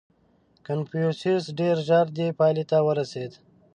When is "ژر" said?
1.87-2.05